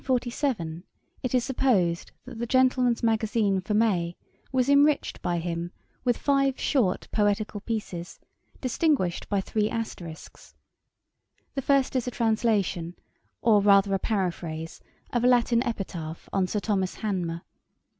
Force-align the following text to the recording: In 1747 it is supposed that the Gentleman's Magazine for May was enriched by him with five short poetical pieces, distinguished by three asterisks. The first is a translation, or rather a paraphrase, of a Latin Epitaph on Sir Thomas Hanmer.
In 0.01 0.05
1747 0.05 0.83
it 1.21 1.35
is 1.35 1.43
supposed 1.43 2.11
that 2.25 2.39
the 2.39 2.47
Gentleman's 2.47 3.03
Magazine 3.03 3.61
for 3.61 3.75
May 3.75 4.15
was 4.51 4.67
enriched 4.67 5.21
by 5.21 5.37
him 5.37 5.71
with 6.03 6.17
five 6.17 6.59
short 6.59 7.07
poetical 7.11 7.59
pieces, 7.61 8.19
distinguished 8.59 9.29
by 9.29 9.41
three 9.41 9.69
asterisks. 9.69 10.55
The 11.53 11.61
first 11.61 11.95
is 11.95 12.07
a 12.07 12.09
translation, 12.09 12.95
or 13.43 13.61
rather 13.61 13.93
a 13.93 13.99
paraphrase, 13.99 14.81
of 15.13 15.23
a 15.23 15.27
Latin 15.27 15.61
Epitaph 15.61 16.27
on 16.33 16.47
Sir 16.47 16.61
Thomas 16.61 16.95
Hanmer. 17.01 17.43